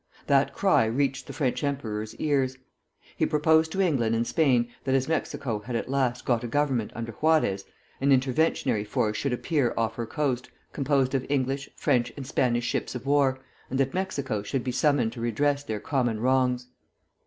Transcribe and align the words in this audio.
That 0.25 0.55
cry 0.55 0.85
reached 0.85 1.27
the 1.27 1.33
French 1.33 1.63
emperor's 1.63 2.15
ears. 2.15 2.57
He 3.17 3.27
proposed 3.27 3.71
to 3.73 3.81
England 3.81 4.15
and 4.15 4.25
Spain 4.25 4.67
that 4.83 4.95
as 4.95 5.07
Mexico 5.07 5.59
had 5.59 5.75
at 5.75 5.91
last 5.91 6.25
got 6.25 6.43
a 6.43 6.47
government 6.47 6.91
under 6.95 7.11
Juarez, 7.11 7.65
an 7.99 8.09
interventionary 8.09 8.83
force 8.83 9.15
should 9.15 9.31
appear 9.31 9.75
off 9.77 9.97
her 9.97 10.07
coast, 10.07 10.49
composed 10.73 11.13
of 11.13 11.23
English, 11.29 11.69
French, 11.75 12.11
and 12.17 12.25
Spanish 12.25 12.65
ships 12.65 12.95
of 12.95 13.05
war, 13.05 13.41
and 13.69 13.79
that 13.79 13.93
Mexico 13.93 14.41
should 14.41 14.63
be 14.63 14.71
summoned 14.71 15.13
to 15.13 15.21
redress 15.21 15.63
their 15.63 15.79
common 15.79 16.19
wrongs. 16.19 16.69